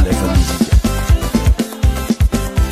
[0.05, 0.70] 11.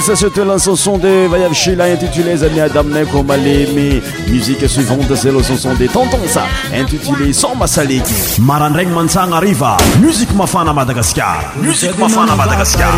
[0.00, 6.44] sasetelasanson de vayavchila intituléza miadamenakoma leme musique suivante zelosanson de tantansa
[6.78, 12.92] intitulé san masaleky marandragny mantsagna ariva musique mafana madagaskar musiq mafana madagaskar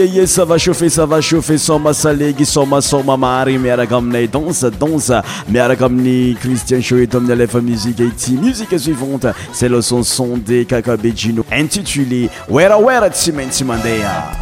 [0.00, 7.32] esava ofe sava cofe soma salegy soma soma mary miarakaminae dansa dansa miarakamni kristian soitominy
[7.32, 14.36] alefa musike ti musice suivante selosonson de kakabegino intitulé werawerasimenti mandea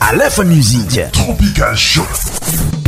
[0.00, 2.87] alefa music tropical ho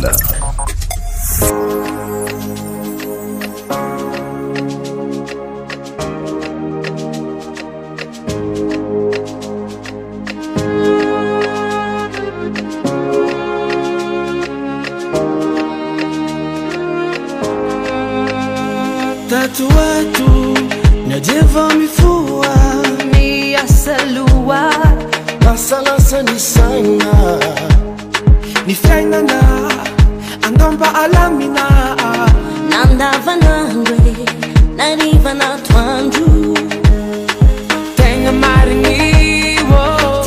[21.56, 23.32] vomifoami
[23.64, 24.66] asaloa
[25.46, 27.16] lasalasa ny sana
[28.68, 29.40] ni fainana
[30.48, 31.66] andômba alamina
[32.70, 34.28] nandavanane
[34.78, 36.26] narivanatoandro
[37.98, 38.90] tena marina
[39.86, 40.22] oh.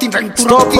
[0.00, 0.79] 顶着，顶着。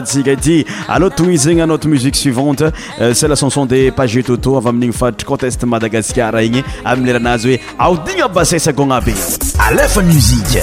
[0.00, 2.62] ikaity aloa toi zegny anotre musique suivante
[3.00, 7.54] euh, c'et la chanson de pagé toto avy amin'igny faritry conteste madagascarigny amy lera anazy
[7.78, 9.14] hoe aodigna bases ko agna aby
[9.68, 10.62] alefa musiqe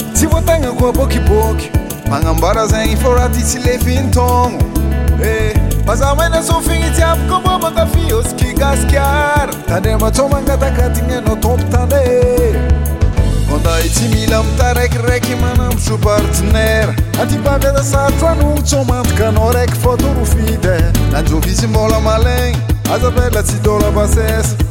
[0.13, 1.71] tsy votegna koa bokiboky
[2.09, 4.59] magnambara zegny fôraty tsy lefiny taogno
[5.23, 12.03] e eh, faza menasofiny tyabako bô mankafiozky gaskar tandeh matsomangatakatigna anao tompo tanle
[13.53, 20.75] onda i tsy mila mitaraikiraiky manamposo partenera atypavitasarytroanomo tsomantakanao raiky fotorofidy
[21.11, 22.57] najovisy mbola malagny
[22.95, 24.70] azabela tsy dolabasesa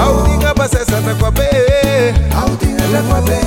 [0.00, 1.48] Audinga basesa na kwa be
[2.36, 3.40] Audinga na kwa be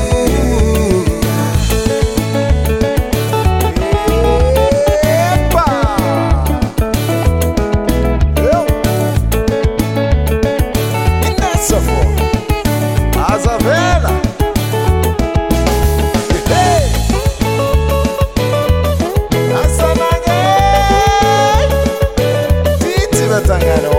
[13.30, 14.14] Asa vela
[19.62, 20.42] Asa nage
[22.82, 23.99] Titi batangano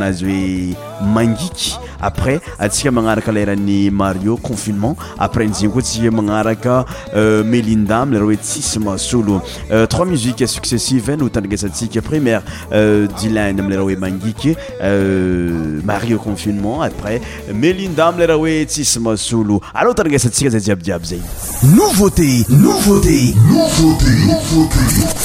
[0.00, 0.24] anazy
[0.98, 6.84] hoe mangiky après atsika magnaraka ni mario confinement après an'izegny koa tsika magnaraka
[7.14, 8.78] euh, Melinda, lera hoe tsisy
[9.88, 12.42] trois musiques successives no tandrignatsantsika première
[13.18, 13.96] dilinde amilera hoe
[15.84, 17.20] mario confinement après
[17.54, 21.20] melinda lera hoe tsisy mahasolo alô tandrignatsantsika ah, zay zay
[21.62, 25.19] nouveauté nouveauté nouveauté nouveauté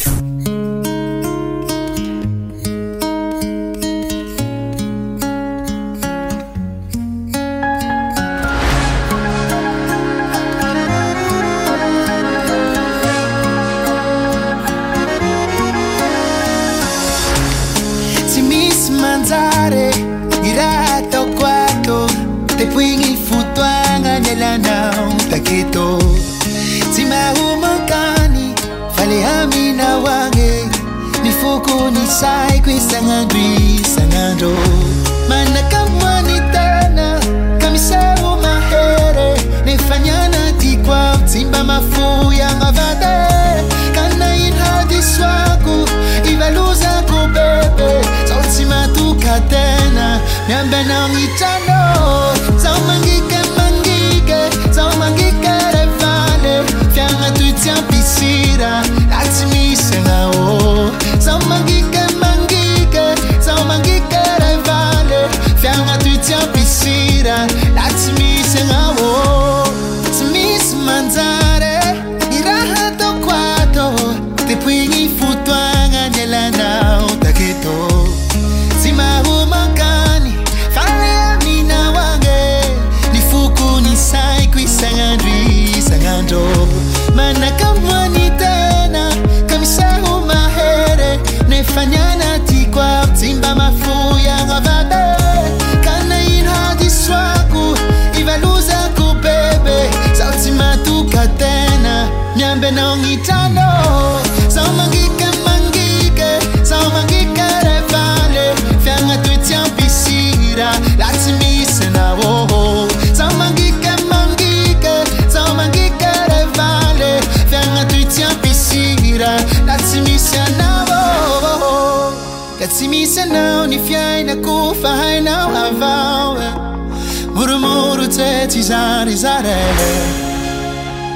[128.47, 129.13] cesare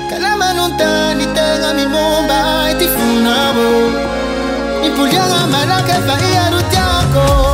[0.08, 5.94] Che la mano lontani tenga mi bomba e ti funavo In Puglia la mano che
[5.94, 7.49] fai a Rutiaco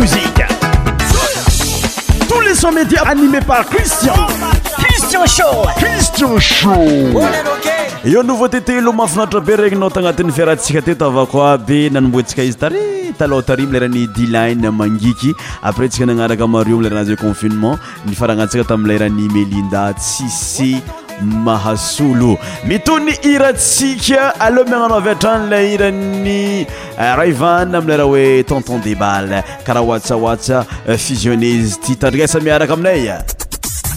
[5.26, 12.82] shoeo noveau tetelo mafinaatra be regny nao tanatin'ny fiarantsika tetaavako aby nanomboatsika izy tare
[13.20, 17.78] tala tari mle rahany diline mangiky aprèsntsika nagnaraka mareo amile ranazay confinement
[18.10, 20.74] nifarahagnatsika tami'ilay rahany melinda tsise
[21.22, 26.66] mahasolo mitony iratsika aleo miagnanao avy atrany le iranny
[26.98, 33.10] eh, raivan amileraha hoe tenton débale karaha ohatsaohatsa eh, fisionezty tandriasa miaraka aminay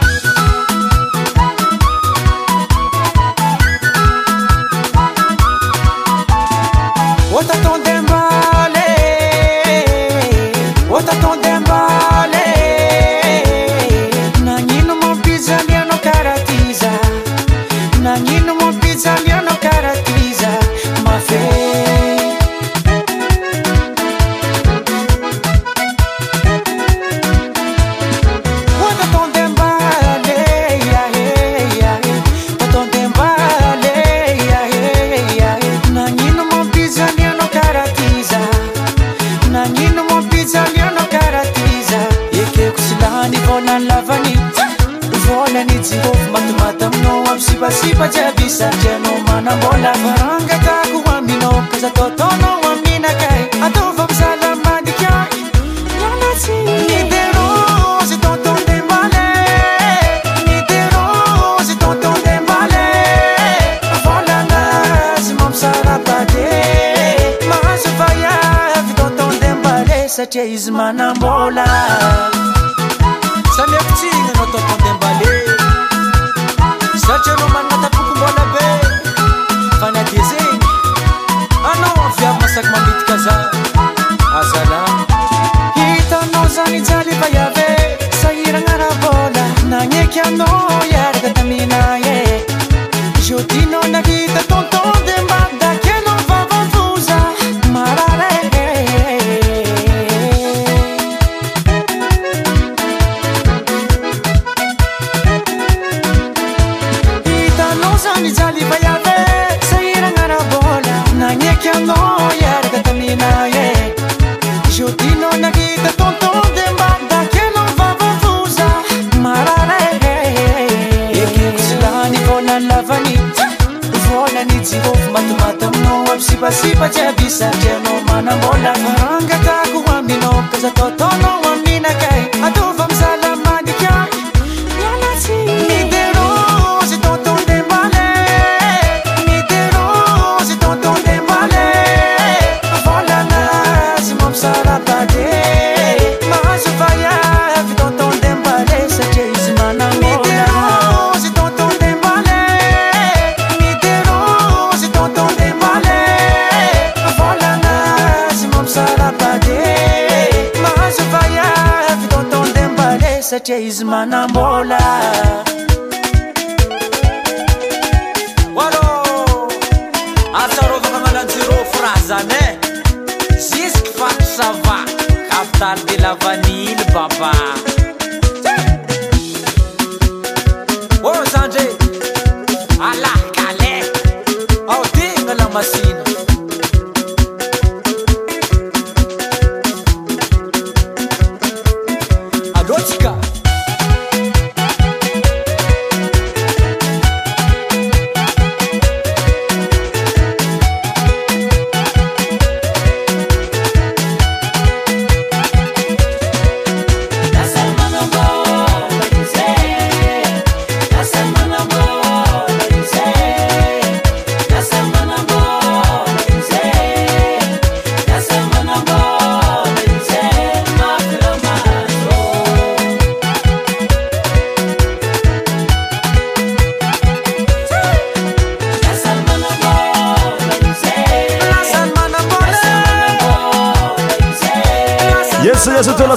[163.45, 164.42] chase my number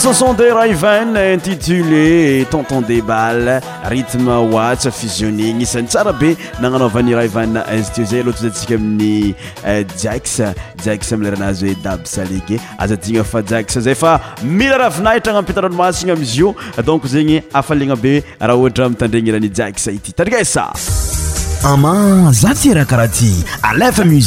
[0.07, 6.29] ason de raivan intitulé tonton de bal rytme wats fusioniny isan'ny tsara be
[6.61, 9.33] nagnanovan'ny rayvan zy ty zay latazatsika amin'ny
[9.65, 10.37] euh, jax
[10.85, 16.53] ax amleranazy hoe dabslege azainafa ax zay fa mila ravinahitra na ampitaralomasigna amizy io
[16.85, 21.95] donc zegny afalegna be raha ohatra mitandrena rany ja ity tariaa ma
[22.31, 23.33] zatyrahakaraha ty
[23.63, 24.19] alem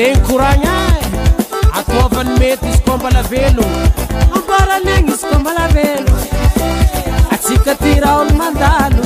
[0.00, 0.76] egny koragna
[1.78, 3.64] atovanymety izy kombalavelo
[4.36, 6.12] ambaranagny izy kombalavelo
[7.34, 9.04] atsika ty raolo mandano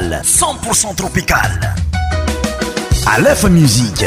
[0.00, 1.58] 100% tropical
[3.06, 4.06] Aleph Musique.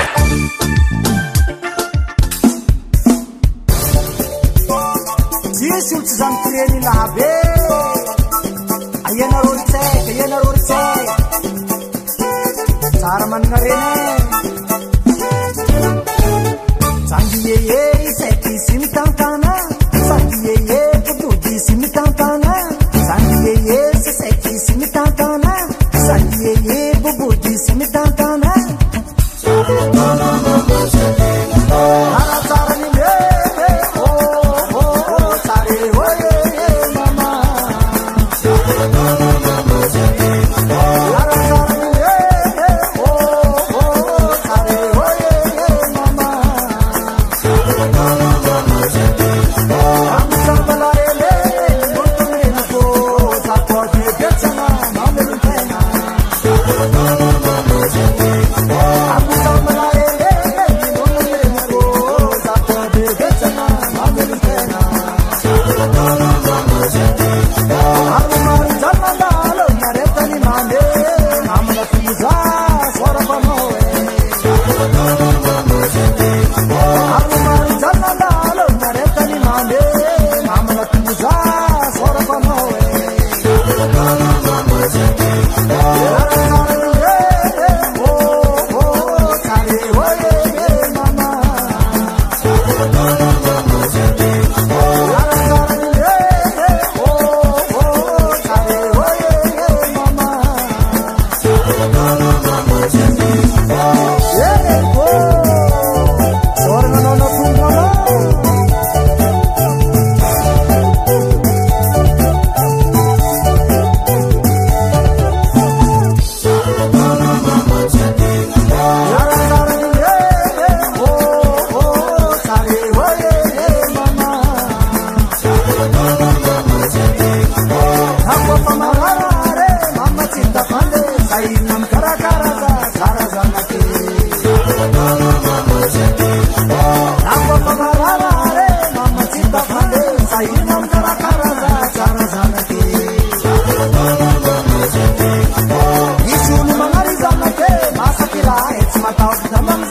[149.18, 149.91] 好，诉他们。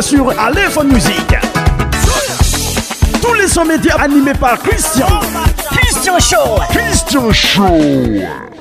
[0.00, 1.14] sur Aléphone Music.
[3.22, 5.06] Tous les 100 médias animés par Christian.
[5.70, 6.60] Christian Show.
[6.70, 8.55] Christian Show.